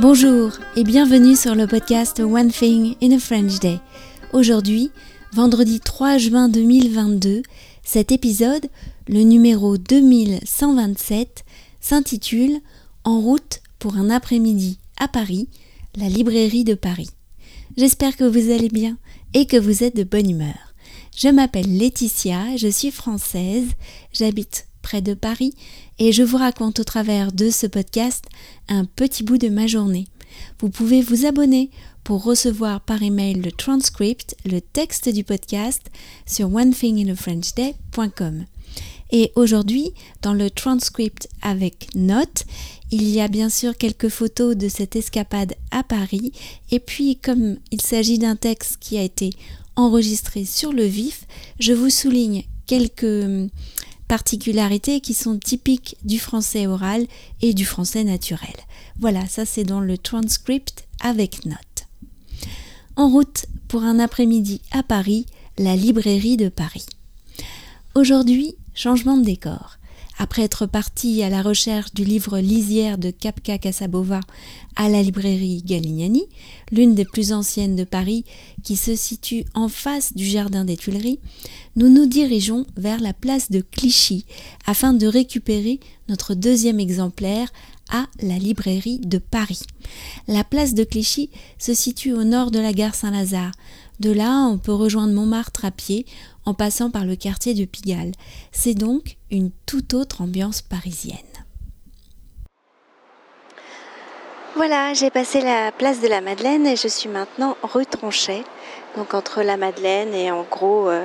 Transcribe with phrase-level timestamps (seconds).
[0.00, 3.80] Bonjour et bienvenue sur le podcast One Thing in a French Day.
[4.32, 4.90] Aujourd'hui,
[5.34, 7.42] vendredi 3 juin 2022,
[7.82, 8.64] cet épisode,
[9.08, 11.44] le numéro 2127,
[11.82, 12.60] s'intitule
[13.04, 15.50] En route pour un après-midi à Paris,
[15.96, 17.10] la librairie de Paris.
[17.76, 18.96] J'espère que vous allez bien
[19.34, 20.74] et que vous êtes de bonne humeur.
[21.14, 23.66] Je m'appelle Laetitia, je suis française,
[24.14, 25.54] j'habite près de Paris
[25.98, 28.24] et je vous raconte au travers de ce podcast
[28.68, 30.06] un petit bout de ma journée.
[30.60, 31.70] Vous pouvez vous abonner
[32.04, 35.82] pour recevoir par email le transcript, le texte du podcast
[36.26, 38.44] sur onethinginafrenchday.com.
[39.12, 39.90] Et aujourd'hui,
[40.22, 42.44] dans le transcript avec notes,
[42.92, 46.32] il y a bien sûr quelques photos de cette escapade à Paris.
[46.70, 49.30] Et puis, comme il s'agit d'un texte qui a été
[49.76, 51.26] enregistré sur le vif,
[51.58, 53.50] je vous souligne quelques
[54.10, 57.06] particularités qui sont typiques du français oral
[57.42, 58.56] et du français naturel.
[58.98, 61.86] Voilà, ça c'est dans le transcript avec notes.
[62.96, 65.26] En route pour un après-midi à Paris,
[65.58, 66.86] la librairie de Paris.
[67.94, 69.76] Aujourd'hui, changement de décor.
[70.22, 74.20] Après être parti à la recherche du livre Lisière de Kapka Casabova
[74.76, 76.26] à la librairie Galignani,
[76.70, 78.26] l'une des plus anciennes de Paris,
[78.62, 81.20] qui se situe en face du jardin des Tuileries,
[81.74, 84.26] nous nous dirigeons vers la place de Clichy
[84.66, 87.50] afin de récupérer notre deuxième exemplaire
[87.90, 89.62] à la librairie de Paris.
[90.28, 93.52] La place de Clichy se situe au nord de la gare Saint-Lazare.
[94.00, 96.06] De là, on peut rejoindre Montmartre à pied
[96.46, 98.12] en passant par le quartier de Pigalle.
[98.50, 101.18] C'est donc une toute autre ambiance parisienne.
[104.56, 108.42] Voilà, j'ai passé la place de la Madeleine et je suis maintenant rue Tronchet,
[108.96, 111.04] donc entre la Madeleine et en gros euh,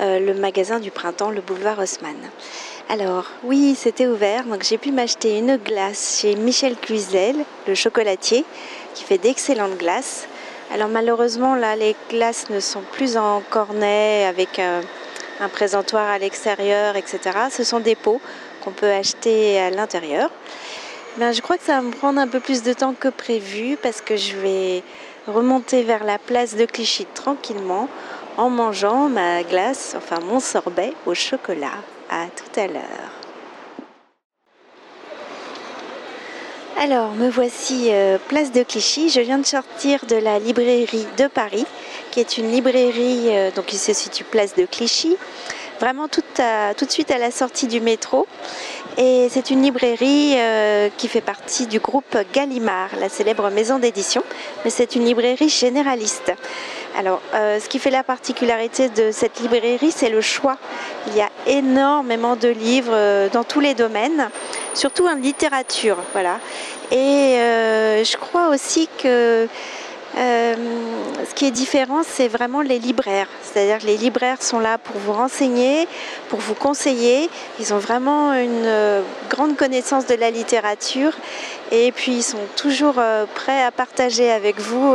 [0.00, 2.16] euh, le magasin du printemps, le boulevard Haussmann.
[2.88, 8.44] Alors, oui, c'était ouvert, donc j'ai pu m'acheter une glace chez Michel Cluzel, le chocolatier,
[8.94, 10.26] qui fait d'excellentes glaces.
[10.72, 14.80] Alors malheureusement, là, les glaces ne sont plus en cornet avec un,
[15.52, 17.20] présentoir à l'extérieur, etc.
[17.50, 18.20] Ce sont des pots
[18.62, 20.30] qu'on peut acheter à l'intérieur.
[21.18, 23.76] Ben, je crois que ça va me prendre un peu plus de temps que prévu
[23.80, 24.82] parce que je vais
[25.28, 27.88] remonter vers la place de Clichy tranquillement
[28.36, 31.78] en mangeant ma glace, enfin mon sorbet au chocolat.
[32.10, 33.23] À tout à l'heure.
[36.84, 39.08] Alors, me voici euh, place de Clichy.
[39.08, 41.64] Je viens de sortir de la librairie de Paris,
[42.10, 45.16] qui est une librairie euh, donc qui se situe place de Clichy,
[45.80, 48.26] vraiment tout, de suite à la sortie du métro.
[48.98, 54.22] Et c'est une librairie euh, qui fait partie du groupe Gallimard, la célèbre maison d'édition,
[54.62, 56.34] mais c'est une librairie généraliste.
[56.96, 60.56] Alors, euh, ce qui fait la particularité de cette librairie, c'est le choix.
[61.08, 64.28] Il y a énormément de livres euh, dans tous les domaines,
[64.74, 65.96] surtout en littérature.
[66.12, 66.38] Voilà.
[66.92, 69.48] Et euh, je crois aussi que
[70.16, 73.26] ce qui est différent, c'est vraiment les libraires.
[73.42, 75.88] C'est-à-dire que les libraires sont là pour vous renseigner,
[76.28, 77.28] pour vous conseiller.
[77.58, 81.14] Ils ont vraiment une grande connaissance de la littérature
[81.72, 83.02] et puis ils sont toujours
[83.34, 84.94] prêts à partager avec vous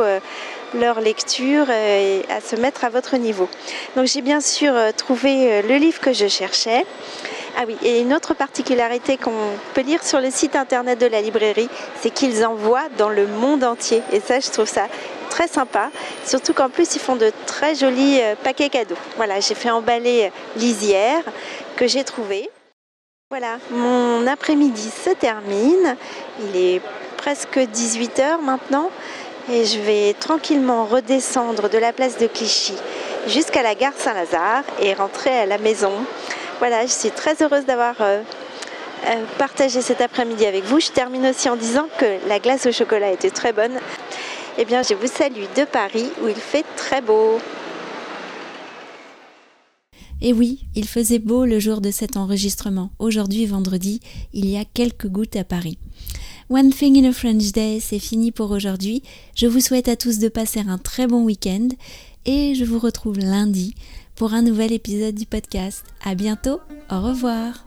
[0.74, 3.50] leur lecture et à se mettre à votre niveau.
[3.96, 6.86] Donc j'ai bien sûr euh, trouvé euh, le livre que je cherchais.
[7.58, 9.32] Ah oui, et une autre particularité qu'on
[9.74, 11.70] peut lire sur le site internet de la librairie,
[12.00, 14.02] c'est qu'ils envoient dans le monde entier.
[14.14, 14.88] Et ça, je trouve ça
[15.30, 15.90] très sympa.
[16.26, 18.96] Surtout qu'en plus, ils font de très jolis euh, paquets cadeaux.
[19.18, 21.24] Voilà, j'ai fait emballer lisière
[21.76, 22.50] que j'ai trouvé.
[23.32, 25.96] Voilà, mon après-midi se termine.
[26.42, 26.82] Il est
[27.18, 28.90] presque 18h maintenant
[29.52, 32.74] et je vais tranquillement redescendre de la place de Clichy
[33.28, 35.92] jusqu'à la gare Saint-Lazare et rentrer à la maison.
[36.60, 38.22] Voilà, je suis très heureuse d'avoir euh,
[39.08, 40.80] euh, partagé cet après-midi avec vous.
[40.80, 43.80] Je termine aussi en disant que la glace au chocolat était très bonne.
[44.58, 47.40] Eh bien, je vous salue de Paris où il fait très beau.
[50.22, 52.92] Et oui, il faisait beau le jour de cet enregistrement.
[53.00, 54.02] Aujourd'hui, vendredi,
[54.34, 55.80] il y a quelques gouttes à Paris.
[56.50, 59.04] One Thing in a French Day, c'est fini pour aujourd'hui.
[59.36, 61.68] Je vous souhaite à tous de passer un très bon week-end
[62.26, 63.76] et je vous retrouve lundi
[64.16, 65.86] pour un nouvel épisode du podcast.
[66.04, 66.60] À bientôt,
[66.90, 67.66] au revoir.